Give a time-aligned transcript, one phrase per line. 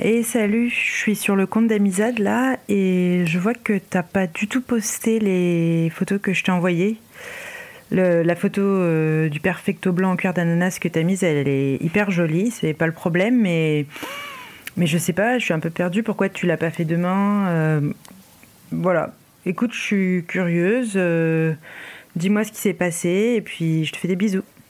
[0.00, 4.26] Et salut, je suis sur le compte d'Amizade là et je vois que t'as pas
[4.26, 6.96] du tout posté les photos que je t'ai envoyées.
[7.92, 12.10] La photo euh, du perfecto blanc en cuir d'ananas que t'as mise, elle est hyper
[12.10, 13.86] jolie, c'est pas le problème, mais,
[14.76, 16.02] mais je sais pas, je suis un peu perdue.
[16.02, 17.92] Pourquoi tu l'as pas fait demain euh,
[18.72, 19.14] Voilà.
[19.46, 20.94] Écoute, je suis curieuse.
[20.96, 21.54] Euh,
[22.16, 24.42] dis-moi ce qui s'est passé et puis je te fais des bisous.